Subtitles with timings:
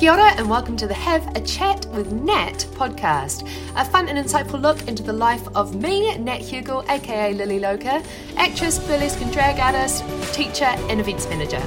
[0.00, 4.16] Kia ora and welcome to the Have a Chat with Nat podcast, a fun and
[4.16, 8.02] insightful look into the life of me, Nat Hugel, aka Lily Loca,
[8.34, 10.02] actress, burlesque and drag artist,
[10.32, 11.62] teacher, and events manager.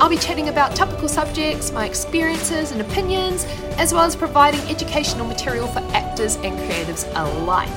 [0.00, 3.44] I'll be chatting about topical subjects, my experiences and opinions,
[3.76, 7.68] as well as providing educational material for actors and creatives alike.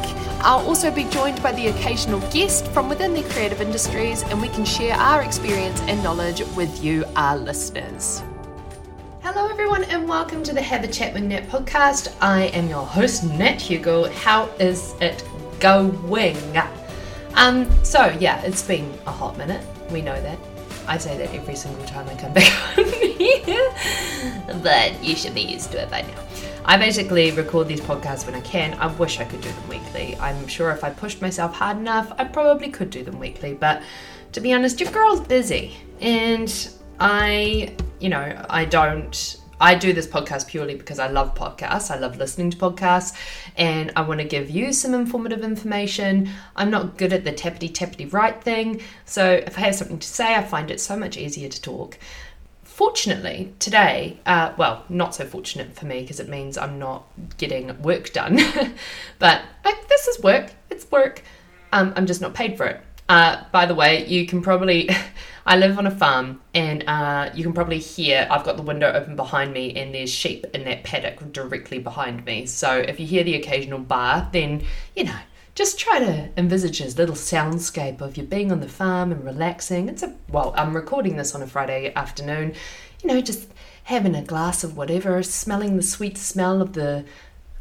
[0.46, 4.48] I'll also be joined by the occasional guest from within the creative industries, and we
[4.48, 8.24] can share our experience and knowledge with you, our listeners.
[9.32, 12.12] Hello, everyone, and welcome to the Have a Chat with podcast.
[12.20, 14.10] I am your host, Nat Hugo.
[14.10, 15.24] How is it
[15.60, 16.36] going?
[17.36, 19.64] Um, so yeah, it's been a hot minute.
[19.92, 20.40] We know that.
[20.88, 23.72] I say that every single time I come back on here,
[24.64, 26.24] but you should be used to it by now.
[26.66, 28.74] I basically record these podcasts when I can.
[28.80, 30.18] I wish I could do them weekly.
[30.20, 33.84] I'm sure if I pushed myself hard enough, I probably could do them weekly, but
[34.32, 35.78] to be honest, your girl's busy.
[36.02, 36.52] And
[37.00, 39.38] I, you know, I don't.
[39.62, 41.92] I do this podcast purely because I love podcasts.
[41.92, 43.14] I love listening to podcasts
[43.58, 46.30] and I want to give you some informative information.
[46.56, 48.82] I'm not good at the tappity tappity right thing.
[49.04, 51.98] So if I have something to say, I find it so much easier to talk.
[52.64, 57.06] Fortunately, today, uh, well, not so fortunate for me because it means I'm not
[57.38, 58.40] getting work done.
[59.20, 61.22] but like, this is work, it's work.
[61.74, 62.82] Um, I'm just not paid for it.
[63.10, 64.90] Uh, by the way, you can probably.
[65.46, 68.92] I live on a farm, and uh, you can probably hear I've got the window
[68.92, 72.46] open behind me, and there's sheep in that paddock directly behind me.
[72.46, 74.62] So if you hear the occasional bar, then
[74.96, 75.18] you know
[75.56, 79.90] just try to envisage this little soundscape of you being on the farm and relaxing.
[79.90, 82.54] It's a well, I'm recording this on a Friday afternoon,
[83.02, 83.50] you know, just
[83.86, 87.06] having a glass of whatever, smelling the sweet smell of the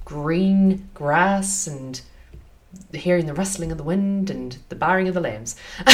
[0.04, 2.02] green grass and
[2.92, 5.56] hearing the rustling of the wind and the barring of the lambs.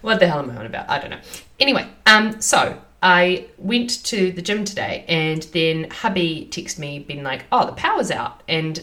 [0.00, 0.88] what the hell am I on about?
[0.88, 1.20] I don't know.
[1.58, 7.22] Anyway, um, so I went to the gym today and then hubby texted me being
[7.22, 8.42] like, oh, the power's out.
[8.48, 8.80] And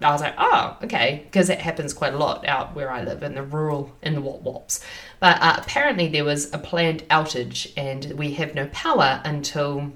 [0.00, 3.22] I was like, oh, okay, because it happens quite a lot out where I live
[3.22, 4.84] in the rural, in the Wop Wops.
[5.20, 9.92] But uh, apparently there was a planned outage and we have no power until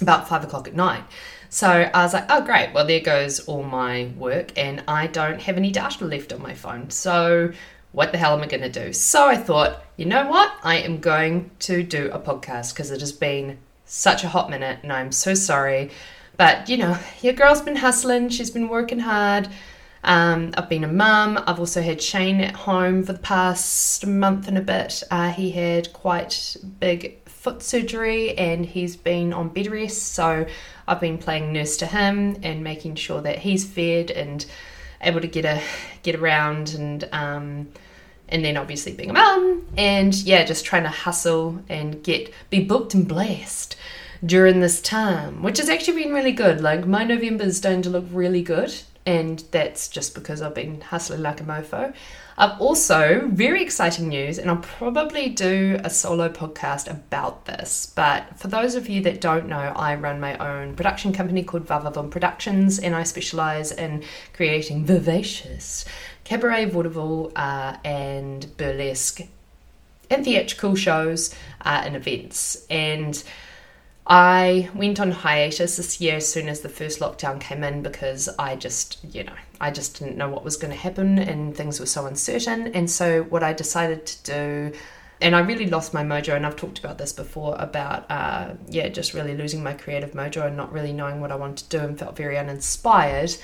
[0.00, 1.04] about five o'clock at night.
[1.48, 2.72] So I was like, oh, great.
[2.72, 6.54] Well, there goes all my work, and I don't have any data left on my
[6.54, 6.90] phone.
[6.90, 7.52] So
[7.92, 8.92] what the hell am I going to do?
[8.92, 10.52] So I thought, you know what?
[10.62, 14.80] I am going to do a podcast because it has been such a hot minute,
[14.82, 15.90] and I'm so sorry.
[16.36, 19.48] But you know, your girl's been hustling, she's been working hard.
[20.04, 21.42] Um, I've been a mum.
[21.46, 25.02] I've also had Shane at home for the past month and a bit.
[25.10, 30.12] Uh, he had quite big foot surgery and he's been on bed rest.
[30.12, 30.46] So
[30.86, 34.44] I've been playing nurse to him and making sure that he's fed and
[35.00, 35.60] able to get a
[36.02, 37.68] get around and um,
[38.28, 42.64] and then obviously being a mum and yeah, just trying to hustle and get be
[42.64, 43.76] booked and blessed
[44.24, 46.60] during this time, which has actually been really good.
[46.60, 48.74] Like my November's starting to look really good,
[49.06, 51.94] and that's just because I've been hustling like a mofo.
[52.36, 57.92] I've also, very exciting news, and I'll probably do a solo podcast about this.
[57.94, 61.66] But for those of you that don't know, I run my own production company called
[61.66, 65.84] Vavavoom Productions, and I specialize in creating vivacious
[66.24, 69.20] cabaret, vaudeville, uh, and burlesque
[70.10, 72.66] and theatrical shows uh, and events.
[72.68, 73.22] And
[74.06, 78.28] I went on hiatus this year as soon as the first lockdown came in because
[78.38, 81.80] I just, you know, I just didn't know what was going to happen and things
[81.80, 82.68] were so uncertain.
[82.68, 84.78] And so, what I decided to do,
[85.22, 88.88] and I really lost my mojo, and I've talked about this before about, uh, yeah,
[88.88, 91.84] just really losing my creative mojo and not really knowing what I wanted to do
[91.84, 93.34] and felt very uninspired.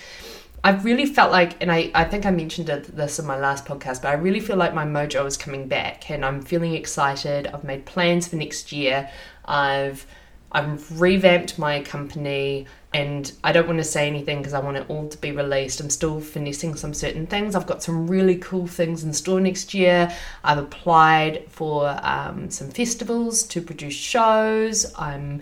[0.63, 4.03] I really felt like, and I, I think I mentioned this in my last podcast,
[4.03, 7.47] but I really feel like my mojo is coming back and I'm feeling excited.
[7.47, 9.09] I've made plans for next year.
[9.47, 10.05] I've
[10.53, 14.87] I've revamped my company and I don't want to say anything because I want it
[14.89, 15.81] all to be released.
[15.81, 17.55] I'm still finessing some certain things.
[17.55, 20.13] I've got some really cool things in store next year.
[20.43, 24.93] I've applied for um, some festivals to produce shows.
[24.99, 25.41] I'm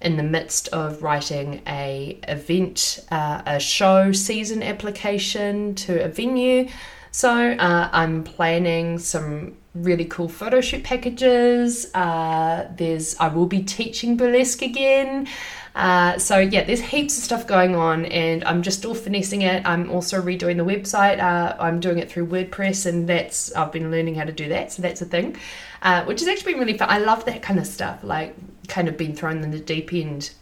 [0.00, 6.68] in the midst of writing a event, uh, a show season application to a venue.
[7.10, 11.92] So uh, I'm planning some really cool photo shoot packages.
[11.94, 15.28] Uh, there's I will be teaching burlesque again.
[15.74, 19.64] Uh, so yeah, there's heaps of stuff going on, and I'm just still finessing it.
[19.64, 21.20] I'm also redoing the website.
[21.20, 24.72] Uh, I'm doing it through WordPress, and that's I've been learning how to do that.
[24.72, 25.36] So that's a thing,
[25.82, 26.88] uh, which has actually been really fun.
[26.90, 28.34] I love that kind of stuff, like
[28.66, 30.32] kind of being thrown in the deep end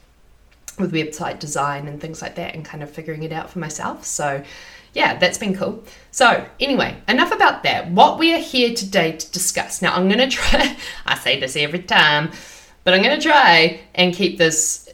[0.79, 4.07] with website design and things like that, and kind of figuring it out for myself.
[4.07, 4.43] So
[4.97, 5.85] yeah, that's been cool.
[6.11, 7.91] So, anyway, enough about that.
[7.91, 9.83] What we are here today to discuss.
[9.83, 12.31] Now, I'm going to try, I say this every time,
[12.83, 14.89] but I'm going to try and keep this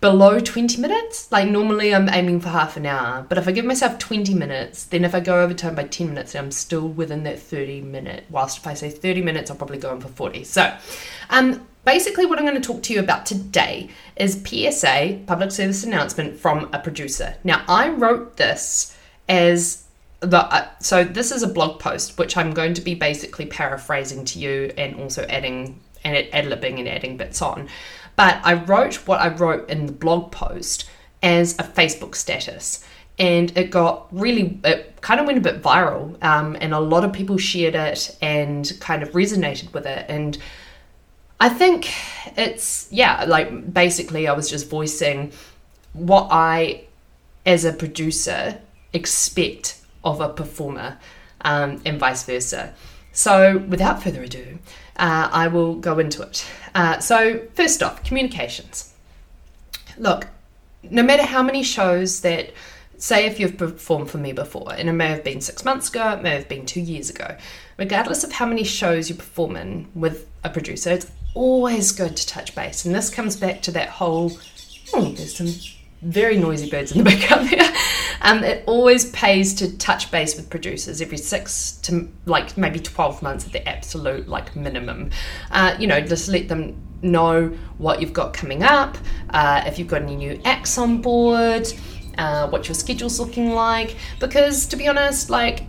[0.00, 1.30] below 20 minutes.
[1.32, 4.84] Like normally I'm aiming for half an hour, but if I give myself 20 minutes,
[4.84, 8.24] then if I go over time by 10 minutes, I'm still within that 30 minute.
[8.30, 10.44] Whilst if I say 30 minutes, I'll probably go on for 40.
[10.44, 10.72] So,
[11.30, 15.82] um, basically what I'm going to talk to you about today is PSA, public service
[15.82, 17.36] announcement from a producer.
[17.44, 18.96] Now, I wrote this
[19.32, 19.84] as
[20.20, 24.24] the uh, so this is a blog post which I'm going to be basically paraphrasing
[24.26, 27.68] to you and also adding and ad libbing and adding bits on.
[28.16, 30.88] But I wrote what I wrote in the blog post
[31.22, 32.84] as a Facebook status.
[33.18, 36.22] And it got really, it kind of went a bit viral.
[36.24, 40.06] Um, and a lot of people shared it and kind of resonated with it.
[40.08, 40.38] And
[41.40, 41.90] I think
[42.36, 45.32] it's, yeah, like basically I was just voicing
[45.92, 46.84] what I,
[47.44, 48.58] as a producer,
[48.92, 50.98] expect of a performer
[51.42, 52.74] um, and vice versa.
[53.12, 54.58] So, without further ado,
[54.96, 56.46] uh, I will go into it.
[56.74, 58.94] Uh, so, first off, communications.
[59.98, 60.28] Look,
[60.82, 62.52] no matter how many shows that,
[62.96, 66.12] say, if you've performed for me before, and it may have been six months ago,
[66.12, 67.36] it may have been two years ago,
[67.76, 72.26] regardless of how many shows you perform in with a producer, it's always good to
[72.26, 72.84] touch base.
[72.84, 74.32] And this comes back to that whole,
[74.94, 75.52] oh, there's some
[76.02, 77.72] very noisy birds in the background there.
[78.22, 83.22] Um, it always pays to touch base with producers every six to like maybe 12
[83.22, 85.10] months at the absolute like minimum.
[85.50, 87.48] Uh, you know, just let them know
[87.78, 88.96] what you've got coming up,
[89.30, 91.66] uh, if you've got any new acts on board,
[92.16, 93.96] uh, what your schedule's looking like.
[94.20, 95.64] Because to be honest, like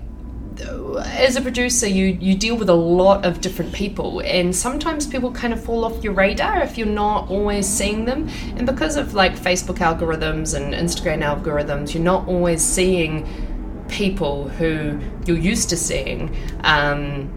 [0.59, 5.31] as a producer, you you deal with a lot of different people, and sometimes people
[5.31, 8.29] kind of fall off your radar if you're not always seeing them.
[8.55, 13.27] And because of like Facebook algorithms and Instagram algorithms, you're not always seeing
[13.87, 17.31] people who you're used to seeing um,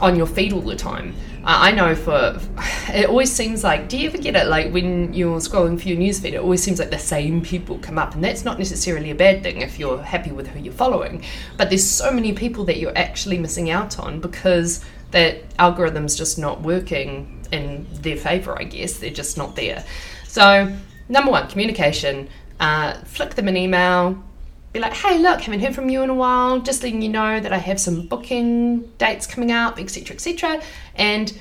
[0.00, 1.14] on your feed all the time.
[1.46, 2.40] I know for
[2.88, 6.00] it always seems like do you ever get it like when you're scrolling through your
[6.00, 9.14] newsfeed it always seems like the same people come up and that's not necessarily a
[9.14, 11.22] bad thing if you're happy with who you're following.
[11.58, 16.38] But there's so many people that you're actually missing out on because that algorithm's just
[16.38, 18.98] not working in their favor I guess.
[18.98, 19.84] They're just not there.
[20.26, 20.74] So
[21.08, 22.28] number one communication.
[22.60, 24.22] Uh, flick them an email
[24.74, 26.58] be like, hey, look, haven't heard from you in a while.
[26.58, 30.60] Just letting you know that I have some booking dates coming up, etc., etc.
[30.96, 31.32] And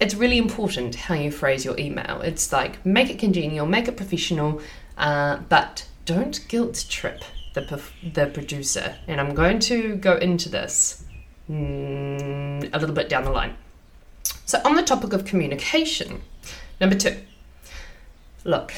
[0.00, 2.20] it's really important how you phrase your email.
[2.20, 4.60] It's like make it congenial, make it professional,
[4.98, 7.22] uh, but don't guilt trip
[7.54, 7.80] the
[8.12, 8.96] the producer.
[9.06, 11.04] And I'm going to go into this
[11.48, 13.54] mm, a little bit down the line.
[14.46, 16.22] So, on the topic of communication,
[16.80, 17.18] number two,
[18.42, 18.72] look,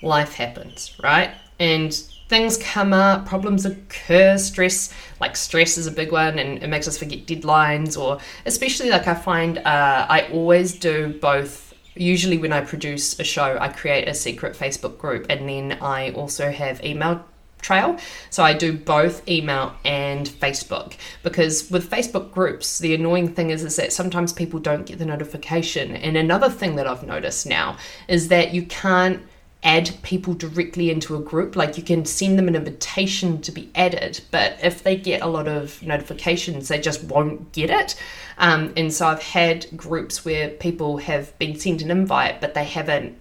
[0.00, 1.34] life happens, right?
[1.58, 1.92] And
[2.32, 4.90] things come up, problems occur, stress,
[5.20, 9.06] like stress is a big one and it makes us forget deadlines, or especially like
[9.06, 11.74] I find uh, I always do both.
[11.94, 16.12] Usually, when I produce a show, I create a secret Facebook group and then I
[16.12, 17.22] also have email
[17.60, 17.98] trail.
[18.30, 23.62] So I do both email and Facebook because with Facebook groups, the annoying thing is
[23.62, 25.96] is that sometimes people don't get the notification.
[25.96, 27.76] And another thing that I've noticed now
[28.08, 29.22] is that you can't
[29.62, 31.54] add people directly into a group.
[31.54, 35.26] Like you can send them an invitation to be added, but if they get a
[35.26, 37.94] lot of notifications, they just won't get it.
[38.38, 42.64] Um, and so I've had groups where people have been sent an invite, but they
[42.64, 43.18] haven't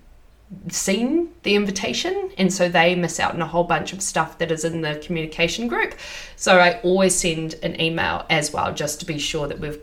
[0.70, 4.52] seen the invitation and so they miss out on a whole bunch of stuff that
[4.52, 5.94] is in the communication group
[6.36, 9.81] so i always send an email as well just to be sure that we've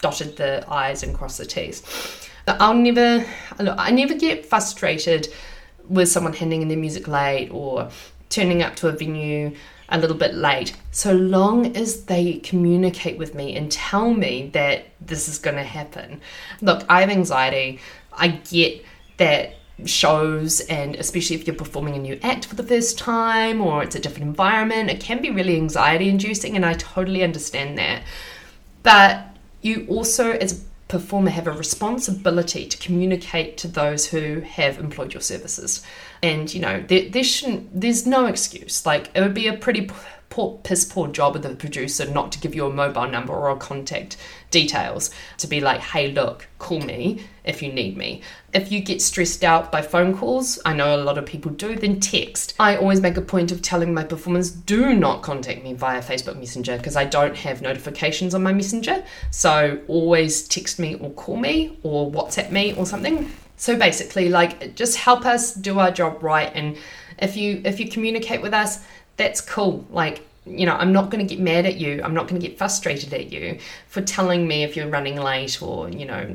[0.00, 1.82] dotted the i's and crossed the t's
[2.46, 3.24] but i'll never
[3.58, 5.28] i never get frustrated
[5.90, 7.90] with someone handing in their music late or
[8.30, 9.54] turning up to a venue
[9.90, 14.86] a little bit late, so long as they communicate with me and tell me that
[15.00, 16.20] this is going to happen.
[16.60, 17.80] Look, I have anxiety.
[18.12, 18.84] I get
[19.16, 19.56] that
[19.86, 23.94] shows and especially if you're performing a new act for the first time or it's
[23.94, 28.02] a different environment it can be really anxiety inducing and I totally understand that
[28.82, 29.24] but
[29.62, 35.22] you also as performer have a responsibility to communicate to those who have employed your
[35.22, 35.82] services.
[36.22, 38.84] And you know, there, there shouldn't, there's no excuse.
[38.84, 39.88] Like it would be a pretty
[40.30, 43.50] poor, piss poor job of the producer not to give you a mobile number or
[43.50, 44.16] a contact
[44.50, 48.22] details to be like, hey, look, call me if you need me.
[48.54, 51.76] If you get stressed out by phone calls, I know a lot of people do,
[51.76, 52.54] then text.
[52.58, 56.38] I always make a point of telling my performers do not contact me via Facebook
[56.38, 59.04] Messenger because I don't have notifications on my Messenger.
[59.30, 63.30] So always text me or call me or WhatsApp me or something.
[63.56, 66.50] So basically, like, just help us do our job right.
[66.54, 66.78] And
[67.18, 68.80] if you if you communicate with us,
[69.20, 69.84] that's cool.
[69.90, 72.00] Like, you know, I'm not going to get mad at you.
[72.02, 75.60] I'm not going to get frustrated at you for telling me if you're running late
[75.62, 76.34] or, you know,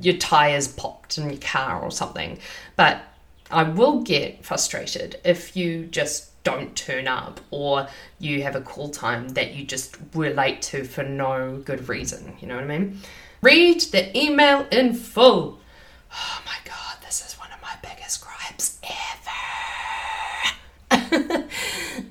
[0.00, 2.38] your tires popped in your car or something.
[2.76, 3.02] But
[3.50, 7.86] I will get frustrated if you just don't turn up or
[8.18, 12.34] you have a call time that you just were late to for no good reason.
[12.40, 12.98] You know what I mean?
[13.42, 15.58] Read the email in full.
[16.14, 18.78] Oh my god, this is one of my biggest gripes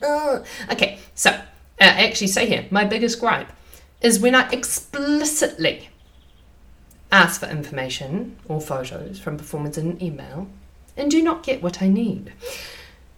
[0.02, 0.44] ever.
[0.72, 1.44] okay, so uh,
[1.80, 3.52] actually say here, my biggest gripe
[4.02, 5.90] is when I explicitly
[7.12, 10.48] ask for information or photos from performers in an email
[10.98, 12.34] and do not get what I need.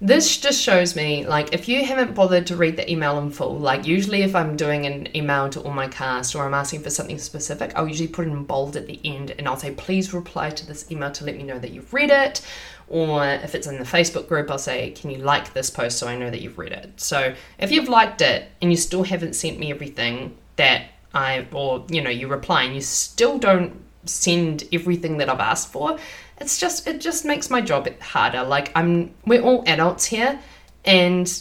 [0.02, 3.58] This just shows me, like, if you haven't bothered to read the email in full,
[3.58, 6.90] like, usually if I'm doing an email to all my cast or I'm asking for
[6.90, 10.14] something specific, I'll usually put it in bold at the end and I'll say, please
[10.14, 12.42] reply to this email to let me know that you've read it.
[12.88, 16.08] Or if it's in the Facebook group, I'll say, can you like this post so
[16.08, 17.00] I know that you've read it?
[17.00, 21.86] So if you've liked it and you still haven't sent me everything that I, or,
[21.90, 25.98] you know, you reply and you still don't send everything that I've asked for,
[26.38, 28.44] it's just it just makes my job harder.
[28.44, 30.40] Like I'm we're all adults here
[30.86, 31.32] and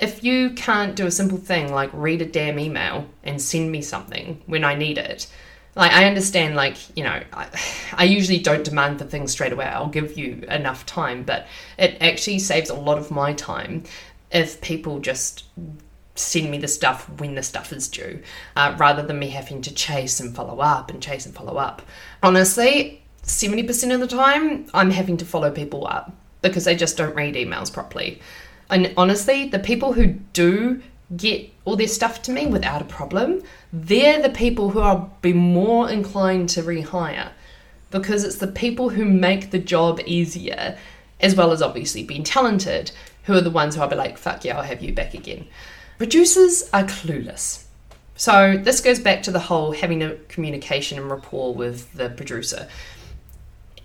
[0.00, 3.82] if you can't do a simple thing like read a damn email and send me
[3.82, 5.26] something when I need it,
[5.78, 7.46] like I understand like, you know, I,
[7.92, 9.64] I usually don't demand the things straight away.
[9.64, 11.46] I'll give you enough time, but
[11.78, 13.84] it actually saves a lot of my time
[14.32, 15.44] if people just
[16.16, 18.20] send me the stuff when the stuff is due,
[18.56, 21.80] uh, rather than me having to chase and follow up and chase and follow up.
[22.24, 27.14] Honestly, 70% of the time, I'm having to follow people up because they just don't
[27.14, 28.20] read emails properly.
[28.68, 30.82] And honestly, the people who do
[31.16, 35.32] get all their stuff to me without a problem, they're the people who I'll be
[35.32, 37.30] more inclined to rehire
[37.90, 40.76] because it's the people who make the job easier,
[41.20, 42.90] as well as obviously being talented,
[43.24, 45.46] who are the ones who I'll be like, fuck yeah, I'll have you back again.
[45.96, 47.64] Producers are clueless.
[48.14, 52.68] So this goes back to the whole having a communication and rapport with the producer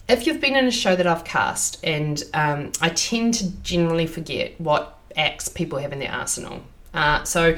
[0.07, 4.07] if you've been in a show that I've cast, and um, I tend to generally
[4.07, 6.63] forget what acts people have in their arsenal.
[6.93, 7.57] Uh, so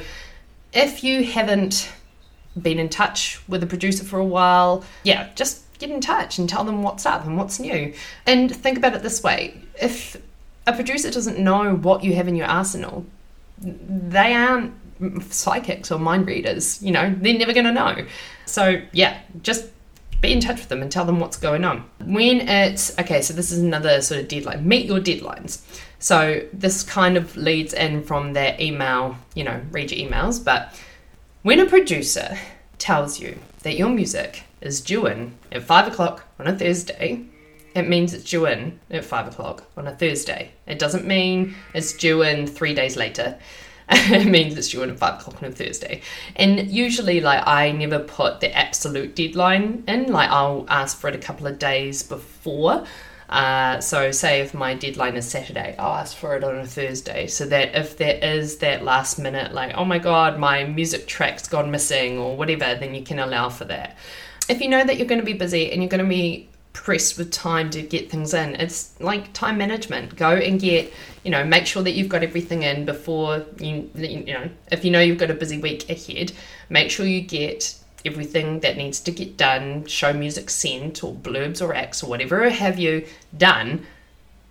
[0.74, 1.92] if you haven't
[2.62, 6.48] been in touch with a producer for a while, yeah, just get in touch and
[6.48, 7.94] tell them what's up and what's new.
[8.26, 10.18] And think about it this way if
[10.68, 13.06] a producer doesn't know what you have in your arsenal,
[13.60, 14.74] they aren't
[15.32, 18.06] psychics or mind readers, you know, they're never going to know.
[18.46, 19.66] So, yeah, just
[20.22, 21.86] be in touch with them and tell them what's going on.
[22.00, 24.68] When it's okay, so this is another sort of deadline.
[24.68, 25.62] Meet your deadlines.
[26.00, 30.44] So this kind of leads in from their email, you know, read your emails.
[30.44, 30.80] But
[31.44, 32.38] when a producer
[32.78, 37.26] tells you that your music is due in at five o'clock on a Thursday,
[37.76, 40.52] it means it's due in at five o'clock on a Thursday.
[40.66, 43.38] It doesn't mean it's due in three days later.
[43.90, 46.02] it means it's due in at five o'clock on a Thursday.
[46.36, 50.12] And usually, like, I never put the absolute deadline in.
[50.12, 52.86] Like, I'll ask for it a couple of days before.
[53.30, 57.28] Uh, so, say if my deadline is Saturday, I'll ask for it on a Thursday
[57.28, 61.48] so that if there is that last minute, like, oh my god, my music track's
[61.48, 63.98] gone missing or whatever, then you can allow for that.
[64.48, 67.18] If you know that you're going to be busy and you're going to be pressed
[67.18, 68.54] with time to get things in.
[68.56, 70.16] It's like time management.
[70.18, 74.26] Go and get, you know, make sure that you've got everything in before you, you
[74.26, 76.34] know, if you know you've got a busy week ahead,
[76.70, 81.62] make sure you get everything that needs to get done, show music sent or blurbs
[81.62, 83.86] or acts or whatever have you done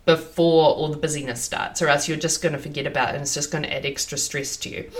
[0.05, 3.23] before all the busyness starts, or else you're just going to forget about it and
[3.23, 4.91] it's just going to add extra stress to you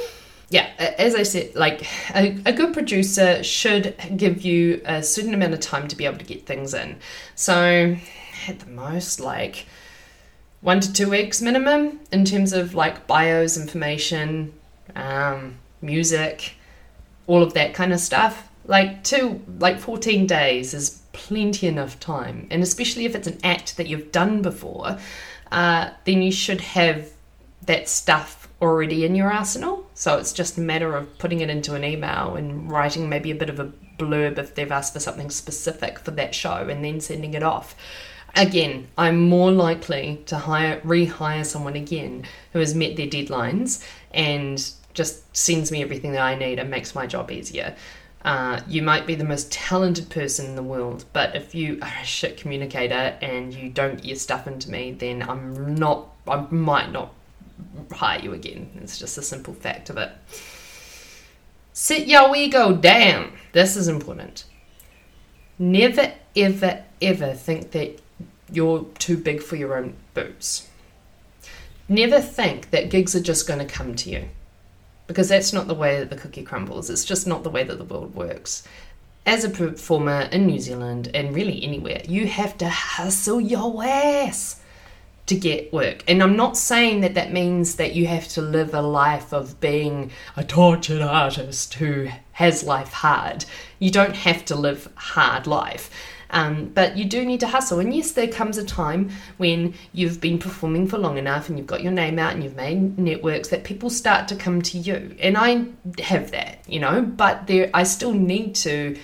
[0.51, 1.83] yeah, as I said, like
[2.15, 6.19] a, a, good producer should give you a certain amount of time to be able
[6.19, 6.97] to get things in.
[7.35, 7.97] So,
[8.47, 9.67] at the most, like
[10.61, 14.53] one to two weeks minimum in terms of like bios, information,
[14.95, 16.55] um, music,
[17.27, 18.49] all of that kind of stuff.
[18.67, 22.47] Like two, like 14 days is plenty enough time.
[22.51, 24.99] And especially if it's an act that you've done before,
[25.53, 27.11] uh, then you should have
[27.67, 29.89] that stuff already in your arsenal.
[29.95, 33.35] So it's just a matter of putting it into an email and writing maybe a
[33.35, 37.01] bit of a blurb if they've asked for something specific for that show and then
[37.01, 37.77] sending it off.
[38.37, 44.69] Again, I'm more likely to hire rehire someone again who has met their deadlines and
[44.95, 47.77] just sends me everything that I need and makes my job easier.
[48.25, 51.93] Uh, you might be the most talented person in the world, but if you are
[52.01, 56.37] a shit communicator and you don't get your stuff into me, then I'm not, I
[56.51, 57.13] might not
[57.93, 58.71] hire you again.
[58.81, 60.11] It's just a simple fact of it.
[61.75, 63.33] Sit your ego down.
[63.53, 64.45] This is important.
[65.59, 68.01] Never, ever, ever think that
[68.51, 70.71] you're too big for your own boots.
[71.89, 74.29] Never think that gigs are just going to come to you
[75.07, 76.91] because that's not the way that the cookie crumbles.
[76.91, 78.67] It's just not the way that the world works.
[79.27, 84.61] As a performer in New Zealand and really anywhere, you have to hustle your ass
[85.27, 86.05] to get work.
[86.07, 89.59] And I'm not saying that that means that you have to live a life of
[89.61, 93.47] being a tortured artist who has life hard.
[93.79, 95.91] You don't have to live hard life.
[96.31, 97.81] Um, but you do need to hustle.
[97.81, 101.67] And yes, there comes a time when you've been performing for long enough and you've
[101.67, 105.17] got your name out and you've made networks that people start to come to you.
[105.21, 105.67] And I
[106.03, 108.97] have that, you know, but there I still need to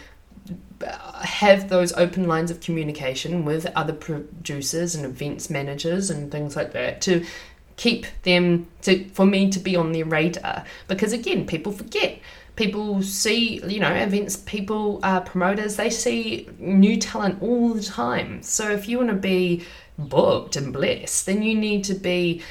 [1.23, 6.73] have those open lines of communication with other producers and events managers and things like
[6.73, 7.25] that to
[7.77, 12.19] keep them to for me to be on their radar because again people forget
[12.61, 18.43] people see you know events people uh, promoters they see new talent all the time.
[18.43, 19.64] So if you want to be
[19.99, 22.43] booked and blessed then you need to be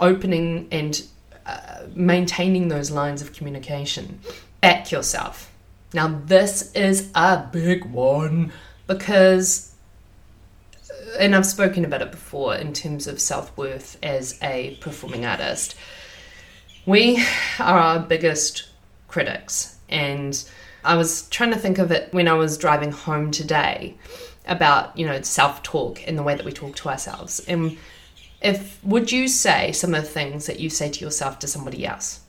[0.00, 1.06] opening and
[1.46, 4.18] uh, maintaining those lines of communication.
[4.62, 5.50] Back yourself.
[5.92, 8.52] Now, this is a big one
[8.86, 9.74] because,
[11.18, 15.76] and I've spoken about it before in terms of self worth as a performing artist,
[16.86, 17.22] we
[17.58, 18.68] are our biggest
[19.14, 19.76] critics.
[19.88, 20.44] And
[20.82, 23.94] I was trying to think of it when I was driving home today
[24.48, 27.38] about, you know, self talk and the way that we talk to ourselves.
[27.46, 27.78] And
[28.42, 31.86] if would you say some of the things that you say to yourself to somebody
[31.86, 32.20] else?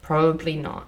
[0.00, 0.86] Probably not.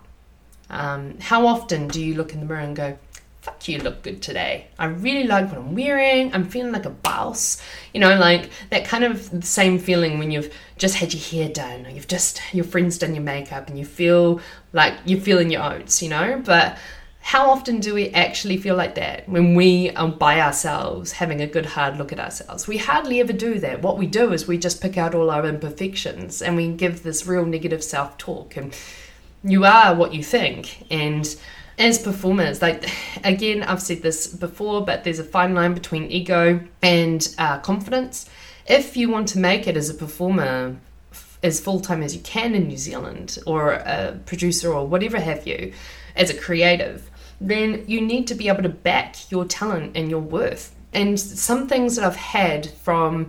[0.71, 2.99] Um, how often do you look in the mirror and go,
[3.47, 4.67] fuck you look good today.
[4.77, 6.35] I really like what I'm wearing.
[6.35, 7.63] I'm feeling like a boss.
[7.95, 11.87] You know, like that kind of same feeling when you've just had your hair done
[11.87, 14.41] or you've just, your friend's done your makeup and you feel
[14.73, 16.43] like you're feeling your oats, you know?
[16.45, 16.77] But
[17.21, 21.47] how often do we actually feel like that when we are by ourselves having a
[21.47, 22.67] good hard look at ourselves?
[22.67, 23.81] We hardly ever do that.
[23.81, 27.29] What we do is we just pick out all our imperfections and we give this
[27.29, 28.77] real negative self talk and
[29.45, 31.37] you are what you think and
[31.79, 32.91] as performers like
[33.25, 38.29] again i've said this before but there's a fine line between ego and uh, confidence
[38.67, 40.77] if you want to make it as a performer
[41.43, 45.73] as full-time as you can in new zealand or a producer or whatever have you
[46.15, 47.11] as a creative
[47.41, 51.69] then you need to be able to back your talent and your worth and some
[51.69, 53.29] things that i've had from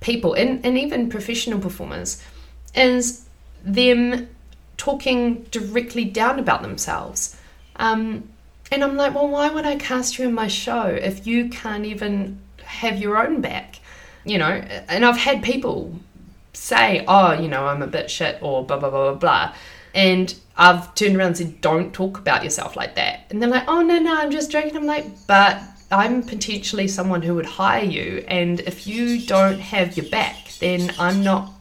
[0.00, 2.22] people and, and even professional performers
[2.74, 3.24] is
[3.64, 4.28] them
[4.76, 7.36] talking directly down about themselves.
[7.82, 8.28] Um,
[8.70, 11.84] and I'm like, well, why would I cast you in my show if you can't
[11.84, 13.80] even have your own back?
[14.24, 15.98] You know, and I've had people
[16.52, 19.54] say, oh, you know, I'm a bit shit or blah, blah, blah, blah, blah.
[19.94, 23.26] And I've turned around and said, don't talk about yourself like that.
[23.30, 24.76] And they're like, oh, no, no, I'm just joking.
[24.76, 28.24] I'm like, but I'm potentially someone who would hire you.
[28.28, 31.52] And if you don't have your back, then I'm not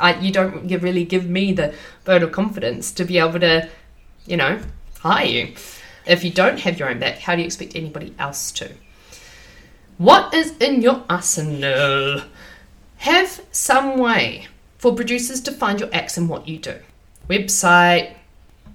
[0.00, 3.68] I, you don't really give me the vote of confidence to be able to,
[4.24, 4.60] you know,
[4.98, 5.54] hire you.
[6.06, 8.70] If you don't have your own back, how do you expect anybody else to?
[9.98, 12.22] What is in your arsenal?
[12.98, 14.46] Have some way
[14.78, 16.76] for producers to find your acts and what you do.
[17.28, 18.14] Website,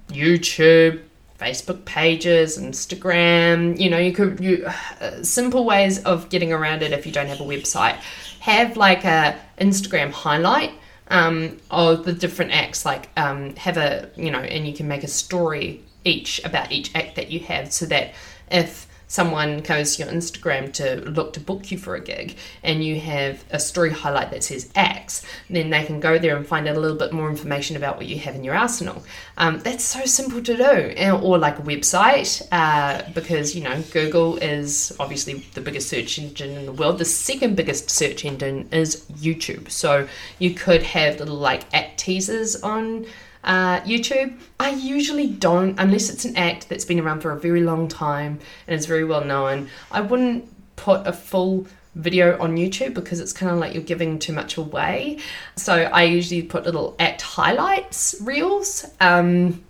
[0.08, 1.00] YouTube,
[1.40, 3.78] Facebook pages, Instagram.
[3.78, 4.66] You know, you could you
[5.00, 7.96] uh, simple ways of getting around it if you don't have a website.
[8.40, 10.72] Have like a Instagram highlight
[11.08, 12.84] um, of the different acts.
[12.84, 16.94] Like um, have a you know, and you can make a story each about each
[16.94, 18.14] act that you have, so that
[18.50, 22.82] if someone goes to your Instagram to look to book you for a gig and
[22.82, 26.66] you have a story highlight that says X, then they can go there and find
[26.66, 29.04] out a little bit more information about what you have in your arsenal.
[29.36, 31.10] Um, that's so simple to do.
[31.22, 36.56] Or like a website, uh, because you know, Google is obviously the biggest search engine
[36.56, 36.96] in the world.
[36.96, 39.70] The second biggest search engine is YouTube.
[39.70, 43.04] So you could have little like act teasers on
[43.44, 47.62] uh, YouTube, I usually don't, unless it's an act that's been around for a very
[47.62, 49.68] long time and is very well known.
[49.90, 54.18] I wouldn't put a full video on YouTube because it's kind of like you're giving
[54.18, 55.18] too much away.
[55.56, 58.86] So I usually put little act highlights reels.
[59.00, 59.62] Um,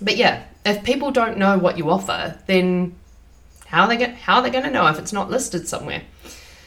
[0.00, 2.94] but yeah, if people don't know what you offer, then
[3.66, 6.02] how are they get, how are they going to know if it's not listed somewhere?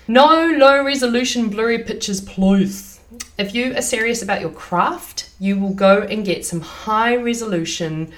[0.08, 2.95] No low resolution blurry pictures, please.
[3.38, 8.12] If you are serious about your craft, you will go and get some high resolution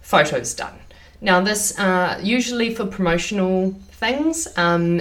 [0.00, 0.78] photos done.
[1.20, 4.46] Now, this uh, usually for promotional things.
[4.56, 5.00] Um,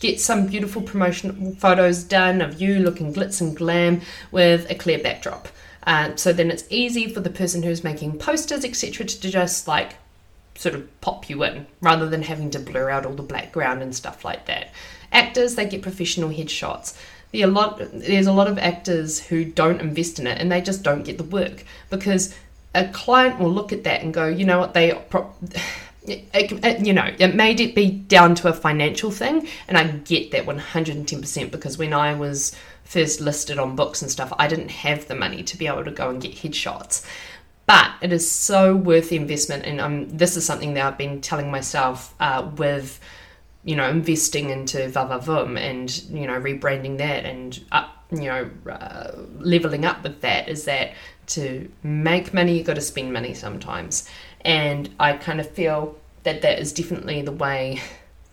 [0.00, 4.98] get some beautiful promotional photos done of you looking glitz and glam with a clear
[4.98, 5.48] backdrop.
[5.86, 9.94] Uh, so then it's easy for the person who's making posters, etc., to just like
[10.56, 13.94] sort of pop you in rather than having to blur out all the background and
[13.94, 14.72] stuff like that.
[15.12, 16.98] Actors, they get professional headshots
[17.34, 20.82] a lot there's a lot of actors who don't invest in it and they just
[20.82, 22.34] don't get the work because
[22.76, 25.32] a client will look at that and go, you know what, they pro-
[26.06, 30.30] it, it, you know, it it be down to a financial thing, and I get
[30.30, 35.08] that 110% because when I was first listed on books and stuff, I didn't have
[35.08, 37.04] the money to be able to go and get headshots.
[37.66, 41.20] But it is so worth the investment, and um, this is something that I've been
[41.20, 43.00] telling myself uh, with,
[43.66, 49.10] you know, investing into Vavavoom and you know rebranding that and up, you know, uh,
[49.40, 50.94] leveling up with that is that
[51.26, 54.08] to make money, you've got to spend money sometimes.
[54.42, 57.82] And I kind of feel that that is definitely the way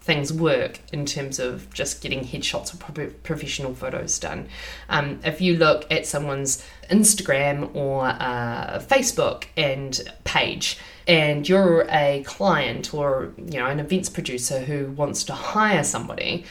[0.03, 4.49] things work in terms of just getting headshots or professional photos done.
[4.89, 12.23] Um, if you look at someone's Instagram or uh, Facebook and page, and you're a
[12.25, 16.43] client or you know an events producer who wants to hire somebody,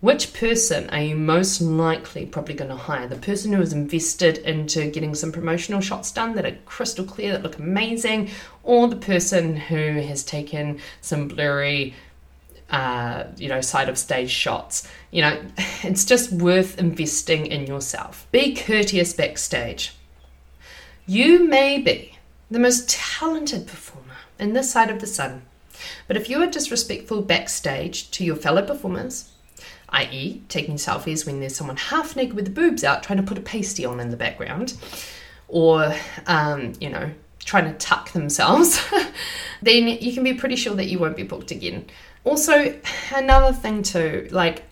[0.00, 3.08] which person are you most likely probably going to hire?
[3.08, 7.32] The person who has invested into getting some promotional shots done that are crystal clear,
[7.32, 8.30] that look amazing,
[8.62, 11.94] or the person who has taken some blurry,
[12.70, 14.88] uh, you know, side of stage shots?
[15.10, 15.42] You know,
[15.82, 18.26] it's just worth investing in yourself.
[18.32, 19.94] Be courteous backstage.
[21.06, 22.18] You may be
[22.50, 25.42] the most talented performer in this side of the sun,
[26.06, 29.32] but if you are disrespectful backstage to your fellow performers,
[29.90, 33.38] i.e., taking selfies when there's someone half naked with the boobs out trying to put
[33.38, 34.76] a pasty on in the background,
[35.48, 35.94] or,
[36.26, 37.10] um, you know,
[37.48, 38.78] trying to tuck themselves,
[39.62, 41.86] then you can be pretty sure that you won't be booked again.
[42.24, 42.78] Also,
[43.14, 44.64] another thing too, like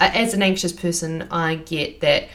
[0.00, 2.28] as an anxious person, I get that,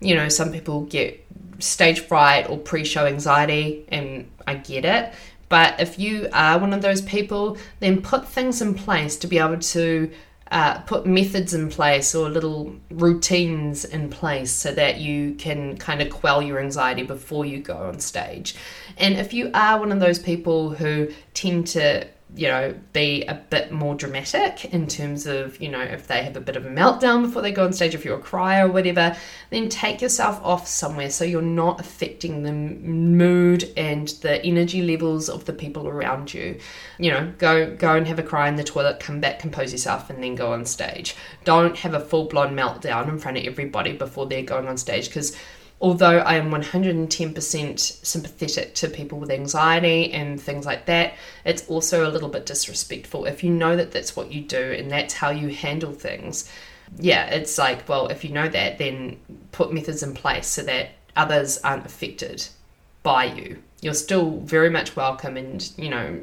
[0.00, 1.22] you know, some people get
[1.58, 5.12] stage fright or pre show anxiety, and I get it.
[5.50, 9.38] But if you are one of those people, then put things in place to be
[9.38, 10.10] able to
[10.52, 16.02] uh, put methods in place or little routines in place so that you can kind
[16.02, 18.54] of quell your anxiety before you go on stage.
[18.98, 23.34] And if you are one of those people who tend to you know, be a
[23.34, 26.68] bit more dramatic in terms of, you know, if they have a bit of a
[26.68, 29.14] meltdown before they go on stage, if you're a crier or whatever,
[29.50, 35.28] then take yourself off somewhere so you're not affecting the mood and the energy levels
[35.28, 36.58] of the people around you.
[36.98, 40.08] You know, go go and have a cry in the toilet, come back, compose yourself,
[40.08, 41.14] and then go on stage.
[41.44, 45.08] Don't have a full blown meltdown in front of everybody before they're going on stage
[45.08, 45.36] because
[45.82, 51.14] although I am 110% sympathetic to people with anxiety and things like that,
[51.44, 53.26] it's also a little bit disrespectful.
[53.26, 56.48] If you know that that's what you do and that's how you handle things,
[56.98, 59.18] yeah, it's like, well, if you know that, then
[59.50, 62.46] put methods in place so that others aren't affected
[63.02, 63.62] by you.
[63.80, 66.20] You're still very much welcome and you know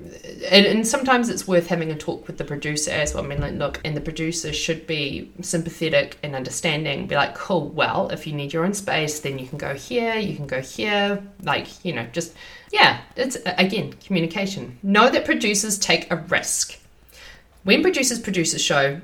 [0.49, 3.25] and, and, sometimes it's worth having a talk with the producer as well.
[3.25, 7.07] I mean like look and the producer should be sympathetic and understanding.
[7.07, 10.15] Be like cool well if you need your own space then you can go here
[10.15, 11.21] you can go here.
[11.43, 12.33] Like you know just
[12.71, 14.79] yeah it's again communication.
[14.81, 16.79] Know that producers take a risk.
[17.65, 19.01] When producers produce a show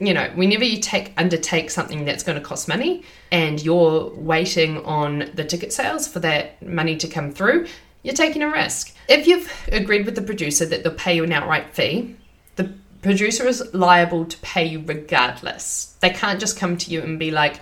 [0.00, 4.84] you know, whenever you take undertake something that's going to cost money and you're waiting
[4.84, 7.66] on the ticket sales for that money to come through,
[8.02, 8.96] you're taking a risk.
[9.08, 12.16] If you've agreed with the producer that they'll pay you an outright fee,
[12.56, 15.96] the producer is liable to pay you regardless.
[16.00, 17.60] They can't just come to you and be like,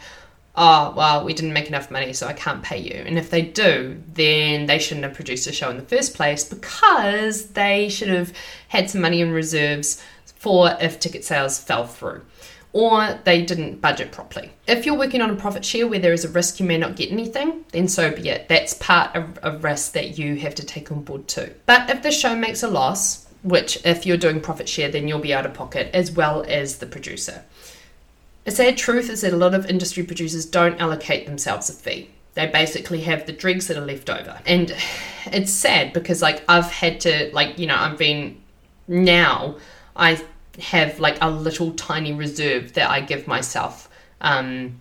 [0.56, 2.94] oh, well, we didn't make enough money, so I can't pay you.
[2.94, 6.44] And if they do, then they shouldn't have produced a show in the first place
[6.44, 8.32] because they should have
[8.68, 10.02] had some money in reserves
[10.36, 12.22] for if ticket sales fell through
[12.76, 14.50] or they didn't budget properly.
[14.68, 16.94] If you're working on a profit share where there is a risk you may not
[16.94, 18.50] get anything, then so be it.
[18.50, 21.54] That's part of a risk that you have to take on board too.
[21.64, 25.20] But if the show makes a loss, which if you're doing profit share, then you'll
[25.20, 27.44] be out of pocket as well as the producer.
[28.44, 32.10] A sad truth is that a lot of industry producers don't allocate themselves a fee.
[32.34, 34.38] They basically have the dregs that are left over.
[34.44, 34.76] And
[35.26, 38.38] it's sad because like I've had to like, you know, I've been
[38.86, 39.56] now
[39.96, 40.22] I
[40.58, 43.88] have like a little tiny reserve that I give myself
[44.20, 44.80] um,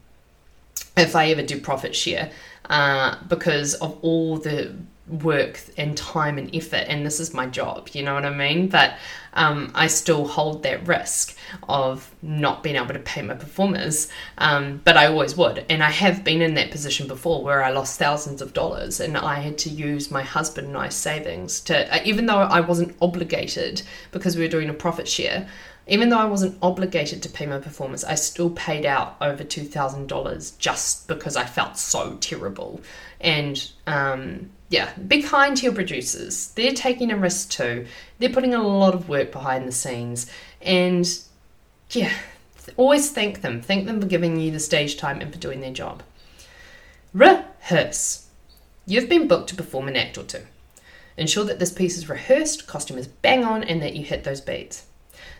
[0.95, 2.31] if I ever do profit share
[2.69, 4.75] uh, because of all the
[5.07, 8.67] work and time and effort and this is my job you know what i mean
[8.67, 8.97] but
[9.33, 11.37] um, i still hold that risk
[11.69, 15.91] of not being able to pay my performers um, but i always would and i
[15.91, 19.59] have been in that position before where i lost thousands of dollars and i had
[19.59, 24.35] to use my husband and i's savings to uh, even though i wasn't obligated because
[24.35, 25.47] we were doing a profit share
[25.87, 30.57] even though I wasn't obligated to pay my performers, I still paid out over $2,000
[30.57, 32.81] just because I felt so terrible.
[33.21, 36.49] And um, yeah, be kind to your producers.
[36.55, 37.85] They're taking a risk too.
[38.19, 40.29] They're putting a lot of work behind the scenes.
[40.61, 41.07] And
[41.91, 42.11] yeah,
[42.77, 43.61] always thank them.
[43.61, 46.01] Thank them for giving you the stage time and for doing their job.
[47.13, 48.27] Rehearse.
[48.87, 50.41] You've been booked to perform an act or two.
[51.17, 54.41] Ensure that this piece is rehearsed, costume is bang on, and that you hit those
[54.41, 54.85] beats.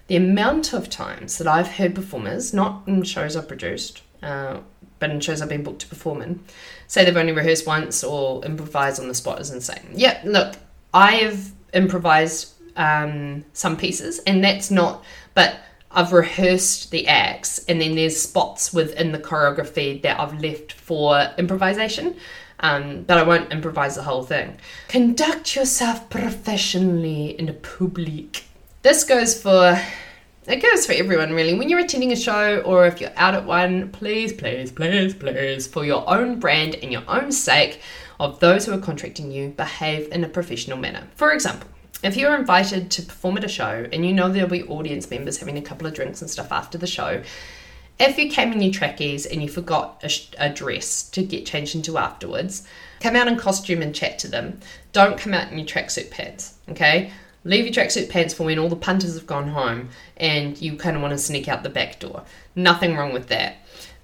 [0.08, 4.60] The amount of times that I've heard performers, not in shows I've produced, uh,
[5.00, 6.44] but in shows I've been booked to perform in,
[6.88, 9.92] say they've only rehearsed once or improvise on the spot is insane.
[9.94, 10.56] Yeah, look,
[10.94, 15.04] I have improvised um, some pieces, and that's not,
[15.34, 15.58] but
[15.92, 21.30] I've rehearsed the acts, and then there's spots within the choreography that I've left for
[21.38, 22.18] improvisation.
[22.62, 24.58] Um, but I won't improvise the whole thing.
[24.88, 28.46] Conduct yourself professionally in a public.
[28.82, 29.78] This goes for
[30.48, 31.54] it goes for everyone really.
[31.54, 35.68] When you're attending a show or if you're out at one, please, please, please, please,
[35.68, 37.82] for your own brand and your own sake
[38.20, 41.08] of those who are contracting you, behave in a professional manner.
[41.16, 41.68] For example,
[42.04, 45.38] if you're invited to perform at a show and you know there'll be audience members
[45.38, 47.24] having a couple of drinks and stuff after the show,
[47.98, 51.76] if you came in your trackies and you forgot a, a, dress to get changed
[51.76, 52.68] into afterwards,
[53.00, 54.60] come out in costume and chat to them.
[54.92, 57.12] Don't come out in your tracksuit pants, okay?
[57.46, 60.96] Leave your tracksuit pants for when all the punters have gone home and you kind
[60.96, 62.24] of want to sneak out the back door.
[62.56, 63.56] Nothing wrong with that.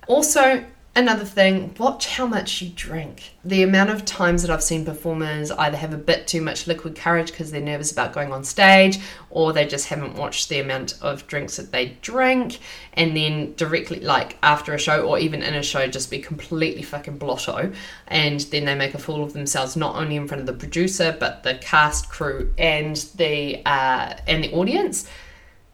[0.07, 3.31] Also, Another thing, watch how much you drink.
[3.45, 6.97] The amount of times that I've seen performers either have a bit too much liquid
[6.97, 8.99] courage because they're nervous about going on stage,
[9.29, 12.59] or they just haven't watched the amount of drinks that they drink,
[12.91, 16.83] and then directly, like after a show or even in a show, just be completely
[16.83, 17.71] fucking blotto,
[18.07, 21.15] and then they make a fool of themselves not only in front of the producer
[21.17, 25.07] but the cast, crew, and the uh, and the audience.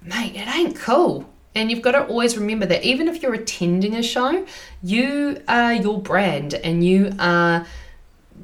[0.03, 1.27] Mate, it ain't cool.
[1.57, 4.45] And you've got to always remember that even if you're attending a show,
[4.83, 7.65] you are your brand and you are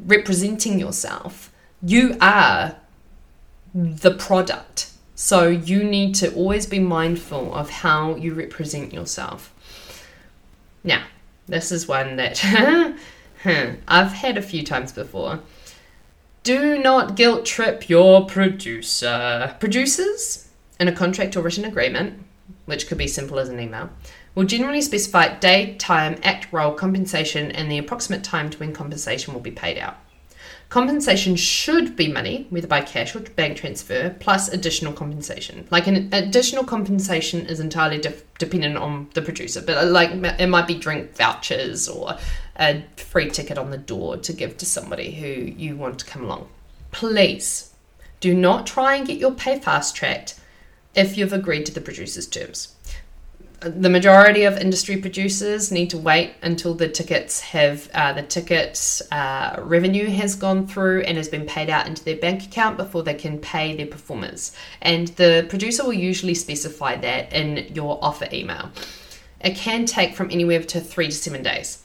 [0.07, 1.53] representing yourself.
[1.83, 2.75] You are
[3.75, 4.89] the product.
[5.13, 9.53] So you need to always be mindful of how you represent yourself.
[10.83, 11.03] Now,
[11.45, 12.43] this is one that
[13.87, 15.39] I've had a few times before.
[16.41, 19.55] Do not guilt trip your producer.
[19.59, 20.49] Producers
[20.79, 22.23] in a contract or written agreement
[22.65, 23.89] which could be simple as an email,
[24.35, 29.33] will generally specify day, time, act, role, compensation, and the approximate time to when compensation
[29.33, 29.97] will be paid out.
[30.69, 35.67] Compensation should be money, whether by cash or bank transfer, plus additional compensation.
[35.69, 38.01] Like an additional compensation is entirely
[38.39, 42.17] dependent on the producer, but uh, like it might be drink vouchers or
[42.57, 46.23] a free ticket on the door to give to somebody who you want to come
[46.23, 46.49] along.
[46.91, 47.71] Please
[48.19, 50.39] do not try and get your pay fast tracked
[50.95, 52.75] if you've agreed to the producer's terms.
[53.61, 59.01] The majority of industry producers need to wait until the tickets have uh, the tickets
[59.09, 63.03] uh, revenue has gone through and has been paid out into their bank account before
[63.03, 64.53] they can pay their performers.
[64.81, 68.69] And the producer will usually specify that in your offer email.
[69.39, 71.83] It can take from anywhere to three to seven days.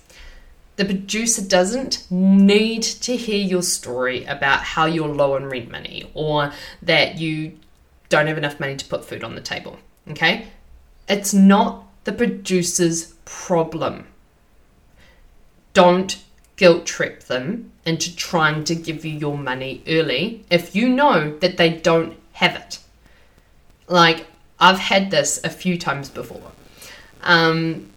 [0.75, 6.11] The producer doesn't need to hear your story about how you're low on rent money
[6.15, 7.59] or that you
[8.09, 9.79] don't have enough money to put food on the table.
[10.11, 10.49] Okay?
[11.09, 14.07] It's not the producer's problem.
[15.75, 16.23] Don't
[16.57, 21.57] guilt trip them into trying to give you your money early if you know that
[21.57, 22.79] they don't have it.
[23.87, 24.27] Like,
[24.59, 26.53] I've had this a few times before.
[27.23, 27.91] Um,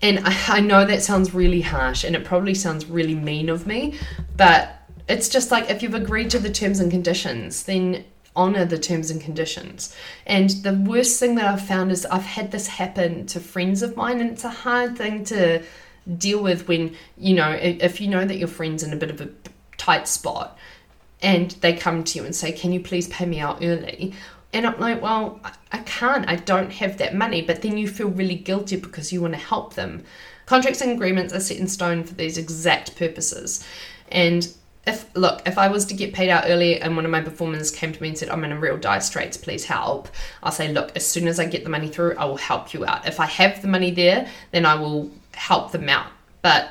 [0.00, 3.66] and I, I know that sounds really harsh and it probably sounds really mean of
[3.66, 3.98] me,
[4.36, 4.76] but
[5.08, 9.10] it's just like if you've agreed to the terms and conditions, then honor the terms
[9.10, 9.94] and conditions.
[10.26, 13.96] And the worst thing that I've found is I've had this happen to friends of
[13.96, 15.62] mine, and it's a hard thing to
[16.18, 19.20] deal with when, you know, if you know that your friend's in a bit of
[19.20, 19.28] a
[19.76, 20.58] tight spot
[21.22, 24.12] and they come to you and say, Can you please pay me out early?
[24.52, 25.40] And I'm like, Well,
[25.70, 27.42] I can't, I don't have that money.
[27.42, 30.04] But then you feel really guilty because you want to help them.
[30.46, 33.66] Contracts and agreements are set in stone for these exact purposes.
[34.10, 34.52] And
[34.86, 37.70] if look, if I was to get paid out early and one of my performers
[37.70, 40.08] came to me and said, I'm in a real dire straits, please help,
[40.42, 42.84] I'll say, look, as soon as I get the money through, I will help you
[42.84, 43.06] out.
[43.06, 46.10] If I have the money there, then I will help them out.
[46.42, 46.70] But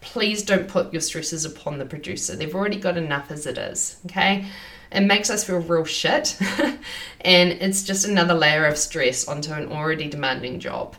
[0.00, 2.34] please don't put your stresses upon the producer.
[2.34, 4.46] They've already got enough as it is, okay?
[4.90, 6.36] It makes us feel real shit.
[7.20, 10.96] and it's just another layer of stress onto an already demanding job.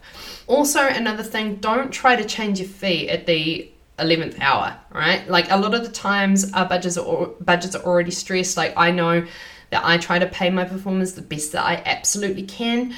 [0.47, 5.27] Also, another thing, don't try to change your fee at the 11th hour, right?
[5.29, 8.58] Like a lot of the times our budgets are budgets are already stressed.
[8.58, 9.25] Like I know
[9.69, 12.93] that I try to pay my performers the best that I absolutely can.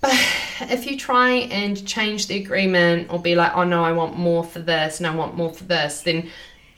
[0.00, 0.12] But
[0.60, 4.44] if you try and change the agreement or be like, oh no, I want more
[4.44, 6.30] for this and I want more for this, then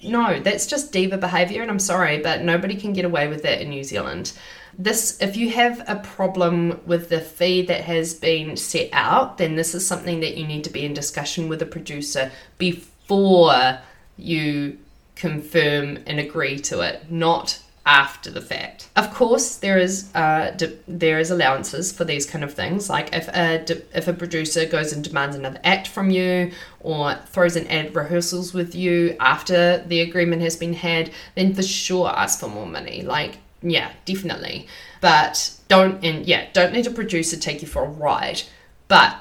[0.03, 1.62] no, that's just diva behavior.
[1.62, 4.33] And I'm sorry, but nobody can get away with that in New Zealand.
[4.77, 9.55] This, if you have a problem with the fee that has been set out, then
[9.55, 13.78] this is something that you need to be in discussion with a producer before before
[14.16, 14.78] you
[15.14, 18.88] confirm and agree to it, not after the fact.
[18.96, 22.88] Of course, there is uh, de- there is allowances for these kind of things.
[22.88, 23.62] Like if a
[23.96, 28.54] if a producer goes and demands another act from you, or throws in added rehearsals
[28.54, 33.02] with you after the agreement has been had, then for sure ask for more money.
[33.02, 34.66] Like yeah, definitely.
[35.02, 38.42] But don't and yeah, don't let a producer take you for a ride.
[38.88, 39.14] But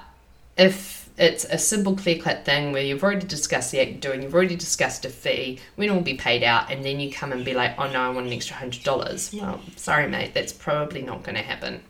[0.57, 4.23] if it's a simple clear cut thing where you've already discussed the act you're doing,
[4.23, 7.32] you've already discussed a fee, when it will be paid out, and then you come
[7.32, 9.32] and be like, oh no, I want an extra hundred dollars.
[9.34, 11.84] Well, sorry, mate, that's probably not going to happen.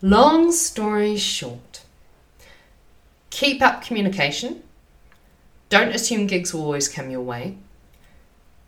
[0.00, 1.82] Long story short,
[3.30, 4.62] keep up communication.
[5.68, 7.56] Don't assume gigs will always come your way.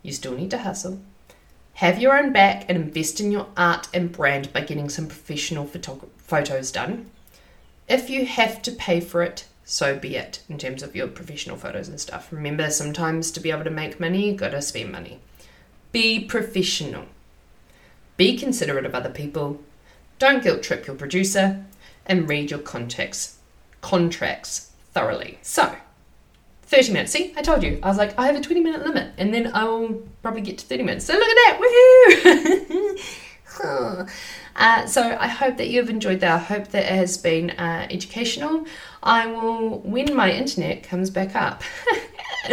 [0.02, 1.00] You still need to hustle.
[1.74, 5.66] Have your own back and invest in your art and brand by getting some professional
[5.66, 7.10] photog- photos done
[7.88, 11.56] if you have to pay for it, so be it in terms of your professional
[11.56, 12.32] photos and stuff.
[12.32, 15.20] Remember, sometimes to be able to make money, you gotta spend money.
[15.92, 17.06] Be professional.
[18.16, 19.60] Be considerate of other people.
[20.18, 21.64] Don't guilt trip your producer
[22.06, 23.38] and read your contracts
[23.80, 25.38] contracts thoroughly.
[25.42, 25.76] So,
[26.62, 27.12] 30 minutes.
[27.12, 27.78] See, I told you.
[27.82, 30.58] I was like, I have a 20 minute limit, and then I will probably get
[30.58, 31.04] to 30 minutes.
[31.04, 32.98] So look at that.
[33.60, 34.10] Woohoo!
[34.56, 36.32] Uh, so I hope that you've enjoyed that.
[36.32, 38.66] I hope that it has been uh, educational.
[39.02, 41.62] I will, when my internet comes back up,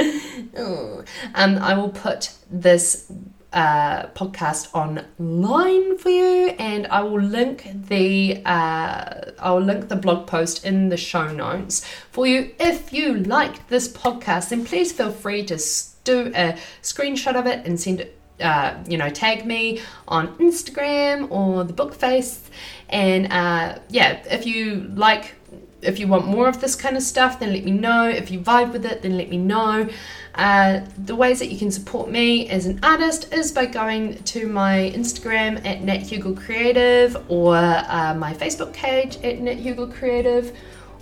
[0.58, 3.12] um, I will put this
[3.54, 9.96] uh, podcast online for you, and I will link the uh, I will link the
[9.96, 12.54] blog post in the show notes for you.
[12.60, 15.58] If you liked this podcast, then please feel free to
[16.04, 21.30] do a screenshot of it and send it uh, you know, tag me on Instagram
[21.32, 22.50] or the book face.
[22.90, 25.36] And uh, yeah, if you like,
[25.82, 28.08] if you want more of this kind of stuff, then let me know.
[28.08, 29.90] If you vibe with it, then let me know.
[30.36, 34.48] Uh, the ways that you can support me as an artist is by going to
[34.48, 40.58] my Instagram at Nat Creative or uh, my Facebook page at Nat Creative,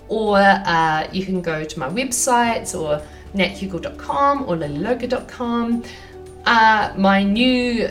[0.08, 3.02] or uh, you can go to my websites or
[3.34, 5.82] nathugel.com or lilyloca.com.
[6.44, 7.88] Uh, my new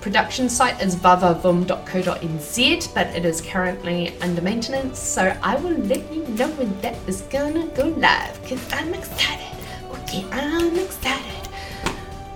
[0.00, 6.26] production site is vavavoom.co.nz, but it is currently under maintenance, so I will let you
[6.28, 9.56] know when that is gonna go live because I'm excited.
[9.90, 11.48] Okay, I'm excited.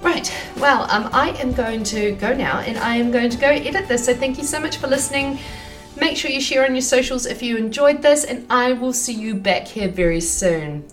[0.02, 3.48] Right, well, um, I am going to go now and I am going to go
[3.48, 4.06] edit this.
[4.06, 5.38] So, thank you so much for listening.
[5.98, 9.14] Make sure you share on your socials if you enjoyed this, and I will see
[9.14, 10.84] you back here very soon.